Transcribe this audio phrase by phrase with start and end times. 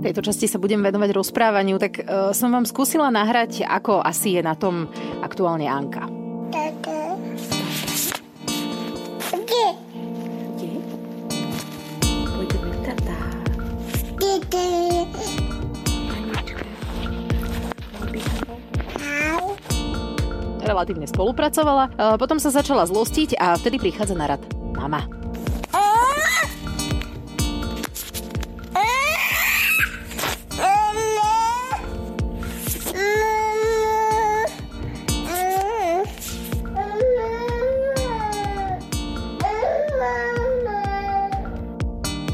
[0.00, 4.32] V tejto časti sa budem venovať rozprávaniu, tak uh, som vám skúsila nahrať, ako asi
[4.32, 4.88] je na tom
[5.20, 6.08] aktuálne Anka.
[6.48, 7.20] Tata.
[9.28, 9.66] Kde?
[10.56, 10.72] Kde?
[12.32, 13.16] Pôjdeme tata.
[20.64, 24.40] Relatívne spolupracovala, uh, potom sa začala zlostiť a vtedy prichádza na rad
[24.72, 25.19] mama.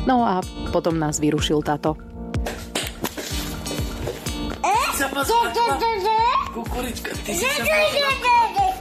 [0.07, 0.39] No a
[0.71, 1.99] potom nás vyrušil táto.
[6.55, 7.67] Kukurička, ty si sa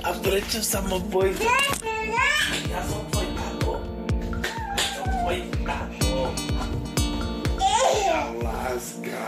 [0.05, 1.33] A prečo sa ma bojí?
[2.69, 3.69] Ja som tvoj táto.
[4.77, 6.09] Som tvoj táto.
[8.45, 9.23] Láska.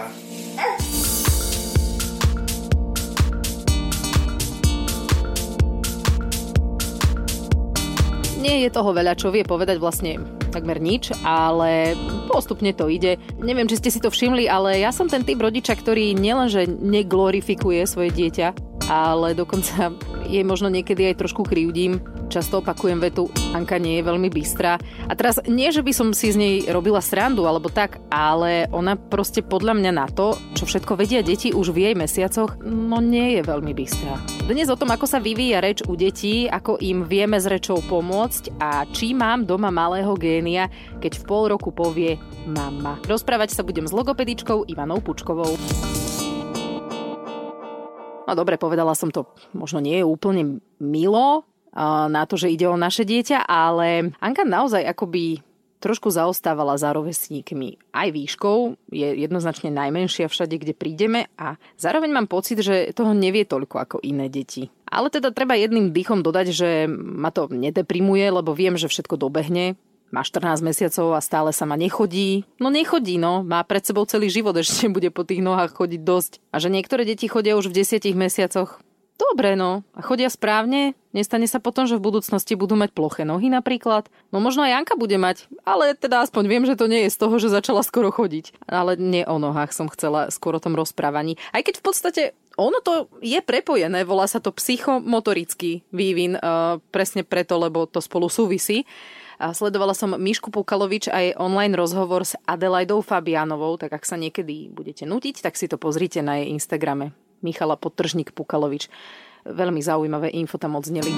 [8.37, 11.93] Nie je toho veľa, čo vie povedať vlastne takmer nič, ale
[12.31, 13.19] postupne to ide.
[13.39, 17.85] Neviem, či ste si to všimli, ale ja som ten typ rodiča, ktorý nielenže neglorifikuje
[17.85, 18.47] svoje dieťa,
[18.87, 19.91] ale dokonca
[20.27, 22.03] jej možno niekedy aj trošku krivdím.
[22.37, 24.77] Často opakujem vetu, Anka nie je veľmi bystrá.
[25.09, 28.93] A teraz nie, že by som si z nej robila srandu alebo tak, ale ona
[28.93, 33.33] proste podľa mňa na to, čo všetko vedia deti už v jej mesiacoch, no nie
[33.33, 34.21] je veľmi bystrá.
[34.45, 38.61] Dnes o tom, ako sa vyvíja reč u detí, ako im vieme s rečou pomôcť
[38.61, 40.69] a či mám doma malého génia,
[41.01, 43.01] keď v pol roku povie mama.
[43.09, 45.57] Rozprávať sa budem s logopedičkou Ivanou Pučkovou.
[48.29, 49.25] No dobre, povedala som to,
[49.57, 51.49] možno nie je úplne milo
[52.09, 55.45] na to, že ide o naše dieťa, ale Anka naozaj akoby
[55.77, 57.93] trošku zaostávala za rovesníkmi.
[57.93, 63.45] Aj výškou je jednoznačne najmenšia všade, kde prídeme a zároveň mám pocit, že toho nevie
[63.45, 64.73] toľko ako iné deti.
[64.89, 69.77] Ale teda treba jedným dýchom dodať, že ma to nedeprimuje, lebo viem, že všetko dobehne
[70.07, 72.47] má 14 mesiacov a stále sa ma nechodí.
[72.63, 73.43] No nechodí, no.
[73.43, 76.31] Má pred sebou celý život, ešte bude po tých nohách chodiť dosť.
[76.55, 78.79] A že niektoré deti chodia už v 10 mesiacoch.
[79.17, 79.81] Dobre, no.
[79.97, 80.93] A chodia správne?
[81.09, 84.05] Nestane sa potom, že v budúcnosti budú mať ploché nohy napríklad?
[84.29, 87.17] No možno aj Janka bude mať, ale teda aspoň viem, že to nie je z
[87.17, 88.53] toho, že začala skoro chodiť.
[88.69, 91.41] Ale nie o nohách som chcela skôr o tom rozprávaní.
[91.49, 92.21] Aj keď v podstate
[92.57, 98.29] ono to je prepojené, volá sa to psychomotorický vývin, uh, presne preto, lebo to spolu
[98.29, 98.85] súvisí.
[99.37, 104.73] A sledovala som Mišku Pukalovič aj online rozhovor s Adelaidou Fabianovou, tak ak sa niekedy
[104.73, 107.13] budete nutiť, tak si to pozrite na jej Instagrame.
[107.45, 108.89] Michala Podtržník Pukalovič.
[109.47, 111.13] Veľmi zaujímavé info tam odzneli.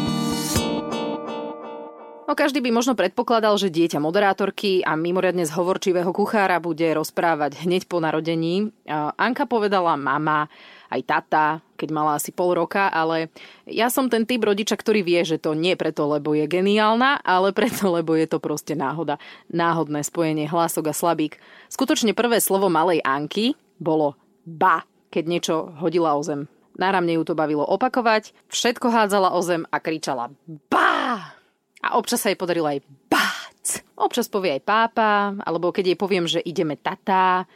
[2.29, 7.89] No každý by možno predpokladal, že dieťa moderátorky a mimoriadne zhovorčivého kuchára bude rozprávať hneď
[7.89, 8.69] po narodení.
[9.17, 10.45] Anka povedala mama,
[10.93, 13.33] aj tata, keď mala asi pol roka, ale
[13.65, 17.49] ja som ten typ rodiča, ktorý vie, že to nie preto, lebo je geniálna, ale
[17.49, 19.17] preto, lebo je to proste náhoda.
[19.49, 21.41] Náhodné spojenie hlások a slabík.
[21.65, 24.13] Skutočne prvé slovo malej Anky bolo
[24.45, 26.45] ba, keď niečo hodila o zem.
[26.79, 30.31] Náramne ju to bavilo opakovať, všetko hádzala o zem a kričala
[30.71, 31.35] ba!
[31.79, 33.63] A občas sa jej podarilo aj bác.
[33.99, 37.47] Občas povie aj pápa, alebo keď jej poviem, že ideme tata,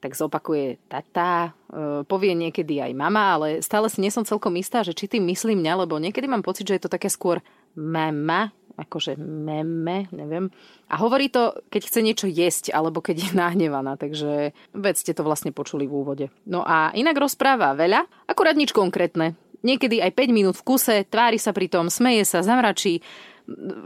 [0.00, 4.80] tak zopakuje tata, e, povie niekedy aj mama, ale stále si nie som celkom istá,
[4.80, 7.44] že či tým myslím mňa, lebo niekedy mám pocit, že je to také skôr
[7.76, 8.48] mama,
[8.80, 10.48] akože meme, neviem.
[10.88, 15.52] A hovorí to, keď chce niečo jesť, alebo keď je nahnevaná, takže vedzte to vlastne
[15.52, 16.26] počuli v úvode.
[16.48, 19.36] No a inak rozpráva veľa, akurát nič konkrétne.
[19.60, 23.04] Niekedy aj 5 minút v kuse, tvári sa pri tom, smeje sa, zamračí,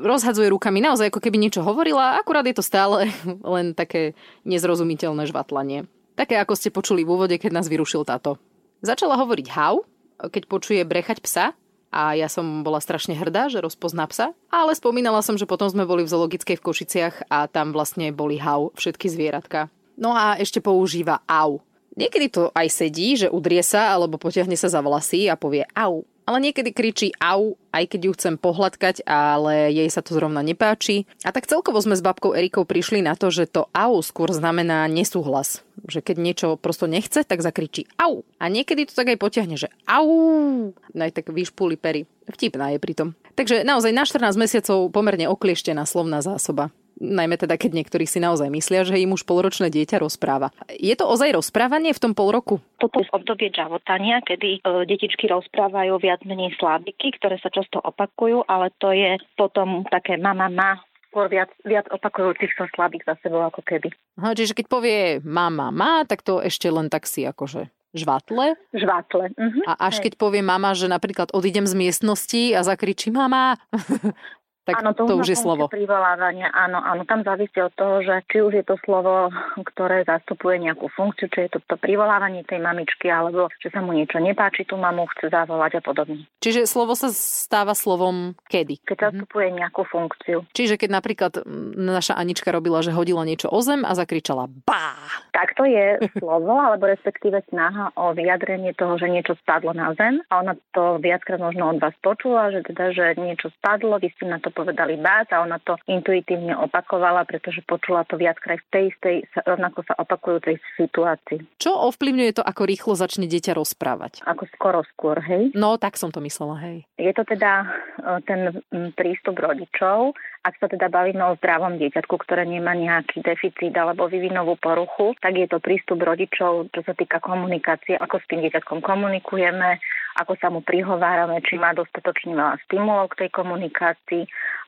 [0.04, 3.10] rozhadzuje rukami, naozaj ako keby niečo hovorila, akurát je to stále
[3.54, 4.14] len také
[4.46, 5.90] nezrozumiteľné žvatlanie.
[6.14, 8.38] Také, ako ste počuli v úvode, keď nás vyrušil táto.
[8.86, 9.82] Začala hovoriť hau,
[10.20, 11.58] keď počuje brechať psa
[11.94, 15.86] a ja som bola strašne hrdá, že rozpozná psa, ale spomínala som, že potom sme
[15.86, 19.70] boli v zoologickej v Košiciach a tam vlastne boli hau všetky zvieratka.
[19.94, 21.62] No a ešte používa au.
[21.94, 26.02] Niekedy to aj sedí, že udrie sa alebo potiahne sa za vlasy a povie au
[26.24, 31.04] ale niekedy kričí au, aj keď ju chcem pohľadkať, ale jej sa to zrovna nepáči.
[31.24, 34.88] A tak celkovo sme s babkou Erikou prišli na to, že to au skôr znamená
[34.88, 35.60] nesúhlas.
[35.84, 38.24] Že keď niečo prosto nechce, tak zakričí au.
[38.40, 40.72] A niekedy to tak aj potiahne, že au.
[40.96, 42.08] Aj tak vyšpúli pery.
[42.24, 43.12] Vtipná je pritom.
[43.34, 48.48] Takže naozaj na 14 mesiacov pomerne oklieštená slovná zásoba najmä teda keď niektorí si naozaj
[48.50, 50.54] myslia, že im už polročné dieťa rozpráva.
[50.70, 52.62] Je to ozaj rozprávanie v tom pol roku?
[52.78, 58.46] Toto je obdobie džavotania, kedy e, detičky rozprávajú viac menej slábiky, ktoré sa často opakujú,
[58.46, 60.78] ale to je potom také mama ma
[61.14, 63.94] skôr viac, viac opakujúcich sa slabých za sebou ako keby.
[64.18, 68.58] Aha, čiže keď povie mama, má, tak to ešte len tak si akože žvatle.
[68.74, 69.30] Žvatle.
[69.38, 69.62] Uh-huh.
[69.70, 73.54] A až keď povie mama, že napríklad odídem z miestnosti a zakričí mama,
[74.64, 75.68] tak áno, to, to už je slovo.
[75.68, 79.28] Privolávania, áno, áno, tam závisí od toho, že či už je to slovo,
[79.60, 83.92] ktoré zastupuje nejakú funkciu, či je to, to privolávanie tej mamičky, alebo že sa mu
[83.92, 86.24] niečo nepáči, tú mamu chce zavolať a podobne.
[86.40, 88.80] Čiže slovo sa stáva slovom kedy?
[88.88, 89.04] Keď mhm.
[89.04, 90.48] zastupuje nejakú funkciu.
[90.56, 91.32] Čiže keď napríklad
[91.76, 94.96] naša Anička robila, že hodila niečo o zem a zakričala bá.
[95.36, 100.24] Tak to je slovo, alebo respektíve snaha o vyjadrenie toho, že niečo spadlo na zem
[100.32, 104.24] a ona to viackrát možno od vás počula, že teda, že niečo spadlo, vy ste
[104.30, 108.84] na to povedali bác a ona to intuitívne opakovala, pretože počula to viackrát v tej
[108.94, 111.42] istej, rovnako sa opakujúcej situácii.
[111.58, 114.22] Čo ovplyvňuje to, ako rýchlo začne dieťa rozprávať?
[114.24, 115.50] Ako skoro skôr, hej?
[115.58, 116.86] No, tak som to myslela, hej.
[116.94, 117.66] Je to teda
[117.98, 118.62] e, ten
[118.94, 120.14] prístup rodičov,
[120.44, 125.40] ak sa teda bavíme o zdravom dieťatku, ktoré nemá nejaký deficit alebo vyvinovú poruchu, tak
[125.40, 129.80] je to prístup rodičov, čo sa týka komunikácie, ako s tým dieťatkom komunikujeme,
[130.14, 134.24] ako sa mu prihovárame, či má dostatočne veľa stimulov k tej komunikácii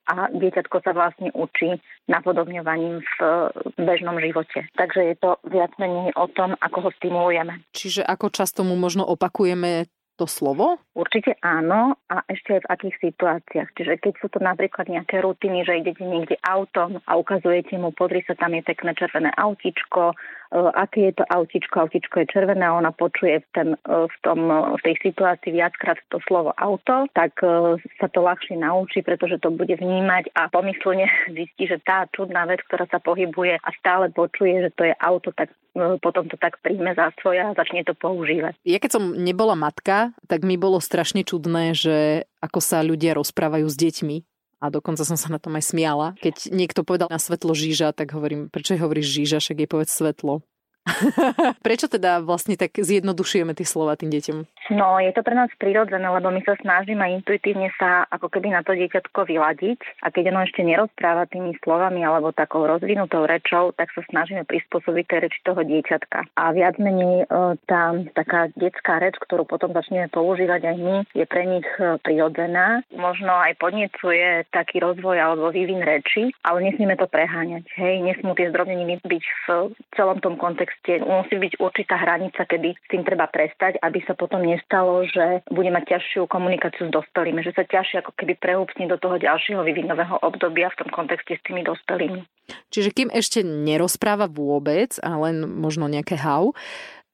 [0.06, 3.16] a dieťatko sa vlastne učí napodobňovaním v
[3.74, 4.70] bežnom živote.
[4.78, 7.58] Takže je to viac menej o tom, ako ho stimulujeme.
[7.74, 10.80] Čiže ako často mu možno opakujeme to slovo?
[10.96, 13.68] Určite áno a ešte aj v akých situáciách.
[13.76, 18.24] Čiže keď sú to napríklad nejaké rutiny, že idete niekde autom a ukazujete mu, podri
[18.24, 20.16] sa, tam je pekné červené autičko,
[20.54, 24.46] aké je to autičko, autičko je červené a ona počuje v, ten, e, v, tom,
[24.50, 27.38] v tej situácii viackrát to slovo auto, tak
[27.98, 31.06] sa to ľahšie naučí, pretože to bude vnímať a pomyslne
[31.36, 35.34] zistí, že tá čudná vec, ktorá sa pohybuje a stále počuje, že to je auto,
[35.34, 35.50] tak
[36.00, 38.56] potom to tak príjme za svoje a začne to používať.
[38.64, 43.68] Ja keď som nebola matka, tak mi bolo strašne čudné, že ako sa ľudia rozprávajú
[43.68, 46.16] s deťmi a dokonca som sa na tom aj smiala.
[46.20, 50.40] Keď niekto povedal na svetlo žíža, tak hovorím, prečo hovoríš žíža, však jej povedz svetlo.
[51.66, 54.38] Prečo teda vlastne tak zjednodušujeme tie slova tým deťom?
[54.70, 58.66] No, je to pre nás prirodzené, lebo my sa snažíme intuitívne sa ako keby na
[58.66, 63.94] to dieťatko vyladiť a keď ono ešte nerozpráva tými slovami alebo takou rozvinutou rečou, tak
[63.94, 66.26] sa snažíme prispôsobiť tej reči toho dieťatka.
[66.34, 71.24] A viac menej e, tá taká detská reč, ktorú potom začneme používať aj my, je
[71.30, 72.82] pre nich e, prirodzená.
[72.90, 77.70] Možno aj podnecuje taký rozvoj alebo vývin reči, ale nesmieme to preháňať.
[77.78, 79.46] Hej, nesmú tie zdrobneniny byť v
[79.94, 84.42] celom tom kontexte musí byť určitá hranica, kedy s tým treba prestať, aby sa potom
[84.56, 88.96] nestalo, že bude mať ťažšiu komunikáciu s dospelými, že sa ťažšie ako keby preúpne do
[88.96, 92.24] toho ďalšieho vyvinového obdobia v tom kontexte s tými dospelými.
[92.72, 96.56] Čiže kým ešte nerozpráva vôbec a len možno nejaké hau,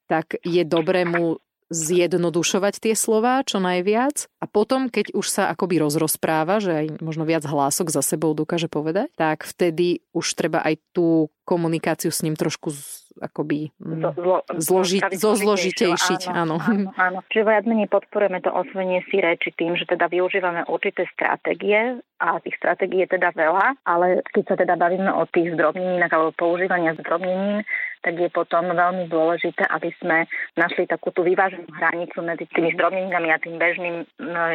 [0.07, 1.43] tak je dobré mu
[1.73, 7.25] zjednodušovať tie slova čo najviac a potom, keď už sa akoby rozrozpráva, že aj možno
[7.25, 12.37] viac hlások za sebou dokáže povedať, tak vtedy už treba aj tú komunikáciu s ním
[12.37, 12.77] trošku
[13.23, 16.35] akoby mm, zlo, zloži, zozložitejšiť.
[16.35, 16.91] Áno, áno.
[16.99, 22.03] áno, Čiže viac menej podporujeme to osvojenie si reči tým, že teda využívame určité stratégie
[22.19, 26.31] a tých stratégií je teda veľa, ale keď sa teda bavíme o tých zdrobneninách alebo
[26.35, 27.63] používania zdrobnenín,
[28.03, 30.27] tak je potom veľmi dôležité, aby sme
[30.59, 34.03] našli takú tú vyváženú hranicu medzi tými zdrobneninami a tým bežným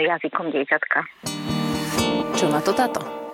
[0.04, 1.00] jazykom dieťatka.
[2.36, 3.27] Čo na to táto?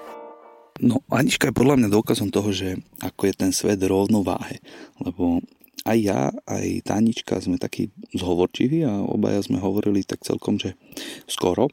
[0.81, 4.58] No, Anička je podľa mňa dôkazom toho, že ako je ten svet rovnováhe.
[4.98, 5.44] Lebo
[5.86, 10.74] aj ja, aj Tanička sme takí zhovorčiví a obaja sme hovorili tak celkom, že
[11.30, 11.70] skoro.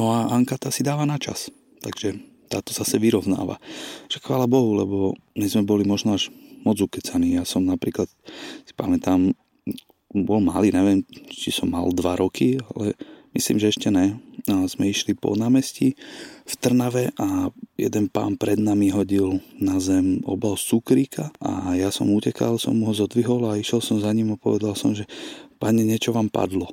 [0.00, 1.52] No a Anka tá si dáva na čas.
[1.84, 2.16] Takže
[2.48, 3.60] táto zase vyrovnáva.
[4.08, 4.96] Že chvála Bohu, lebo
[5.36, 6.32] my sme boli možno až
[6.64, 7.36] moc ukecaný.
[7.36, 8.08] Ja som napríklad,
[8.64, 9.36] si pamätám,
[10.14, 12.96] bol malý, neviem, či som mal dva roky, ale
[13.34, 14.18] myslím, že ešte ne.
[14.44, 15.96] A sme išli po námestí
[16.44, 17.48] v Trnave a
[17.80, 22.92] jeden pán pred nami hodil na zem obal cukríka a ja som utekal, som ho
[22.92, 25.08] zodvihol a išiel som za ním a povedal som, že
[25.56, 26.68] pane, niečo vám padlo.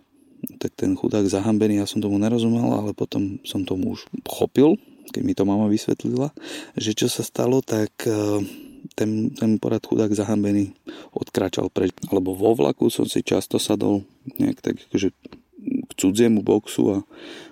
[0.59, 4.75] Tak ten chudák zahambený, ja som tomu nerozumel, ale potom som tomu už pochopil,
[5.15, 6.35] keď mi to mama vysvetlila,
[6.75, 8.41] že čo sa stalo, tak uh,
[8.95, 10.73] ten, ten porad chudák zahambený
[11.13, 11.93] odkračal preč.
[12.09, 14.03] Alebo vo vlaku som si často sadol
[14.41, 15.13] nejak tak akože
[16.01, 16.97] cudziemu boxu a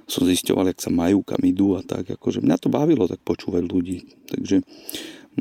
[0.10, 2.10] som zisťoval, jak sa majú, kam idú a tak.
[2.18, 4.10] Akože mňa to bavilo tak počúvať ľudí.
[4.25, 4.65] Takže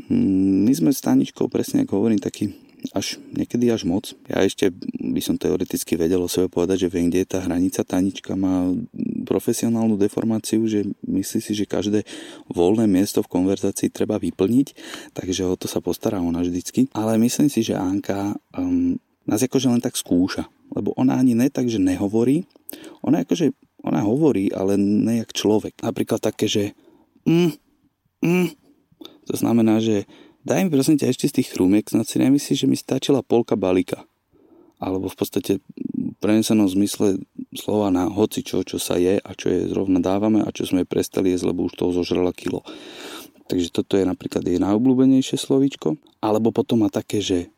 [0.05, 2.53] mm, my sme s Taničkou, presne ako hovorím, taký
[2.95, 4.15] až niekedy až moc.
[4.31, 7.83] Ja ešte by som teoreticky vedel o sebe povedať, že viem, kde je tá hranica.
[7.83, 8.71] Tanička má
[9.27, 12.07] profesionálnu deformáciu, že myslí si, že každé
[12.47, 14.67] voľné miesto v konverzácii treba vyplniť,
[15.11, 16.87] takže o to sa postará ona vždycky.
[16.95, 18.95] Ale myslím si, že Anka um,
[19.27, 22.47] nás akože len tak skúša, lebo ona ani ne tak, nehovorí,
[23.05, 25.79] ona akože, ona hovorí, ale nejak človek.
[25.79, 26.63] Napríklad také, že
[27.23, 27.51] mm,
[28.25, 28.49] mm,
[29.29, 30.09] To znamená, že
[30.43, 33.55] daj mi prosím ťa ešte z tých chrúmiek, snad si nemyslíš, že mi stačila polka
[33.55, 34.03] balíka.
[34.79, 35.59] Alebo v podstate
[36.23, 37.19] prenesenom zmysle
[37.51, 40.87] slova na hoci čo, čo sa je a čo je zrovna dávame a čo sme
[40.87, 42.63] prestali jesť, lebo už toho zožrala kilo.
[43.49, 45.97] Takže toto je napríklad jej najobľúbenejšie slovíčko.
[46.21, 47.49] Alebo potom má také, že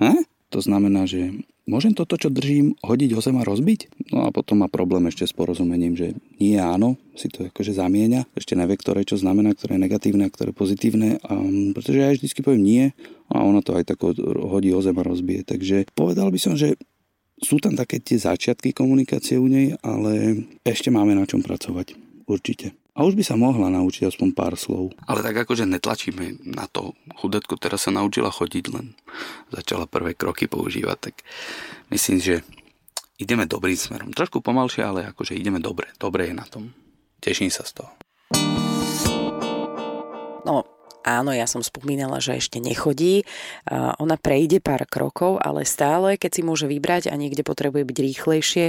[0.00, 0.24] hm?
[0.48, 4.08] To znamená, že môžem toto, čo držím, hodiť o zem a rozbiť?
[4.08, 8.24] No a potom má problém ešte s porozumením, že nie áno, si to akože zamieňa,
[8.32, 11.36] ešte nevie, ktoré čo znamená, ktoré je negatívne a ktoré pozitívne, a,
[11.76, 12.84] pretože ja vždy poviem nie
[13.28, 14.00] a ona to aj tak
[14.48, 15.44] hodí o zem a rozbije.
[15.44, 16.80] Takže povedal by som, že
[17.38, 21.94] sú tam také tie začiatky komunikácie u nej, ale ešte máme na čom pracovať.
[22.26, 22.74] Určite.
[22.98, 24.90] A už by sa mohla naučiť aspoň pár slov.
[25.06, 26.98] Ale tak akože netlačíme na to.
[27.14, 28.98] Chudetko teraz sa naučila chodiť, len
[29.54, 31.22] začala prvé kroky používať, tak
[31.94, 32.42] myslím, že
[33.22, 34.10] ideme dobrým smerom.
[34.10, 35.86] Trošku pomalšie, ale akože ideme dobre.
[35.94, 36.74] Dobre je na tom.
[37.22, 37.90] Teším sa z toho.
[40.42, 40.66] No,
[41.06, 43.22] áno, ja som spomínala, že ešte nechodí.
[44.02, 48.66] Ona prejde pár krokov, ale stále, keď si môže vybrať a niekde potrebuje byť rýchlejšie,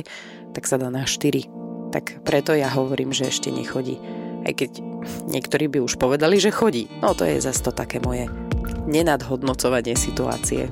[0.54, 3.98] tak sa dá na 4 tak preto ja hovorím, že ešte nechodí.
[4.46, 4.80] Aj keď
[5.28, 6.88] niektorí by už povedali, že chodí.
[7.04, 8.32] No to je zase to také moje
[8.88, 10.72] nenadhodnocovanie situácie.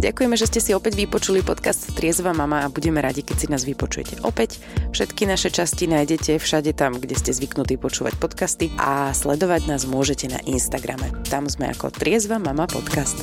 [0.00, 3.68] Ďakujeme, že ste si opäť vypočuli podcast Triezva mama a budeme radi, keď si nás
[3.68, 4.56] vypočujete opäť.
[4.96, 10.32] Všetky naše časti nájdete všade tam, kde ste zvyknutí počúvať podcasty a sledovať nás môžete
[10.32, 11.12] na Instagrame.
[11.28, 13.20] Tam sme ako Triezva mama podcast.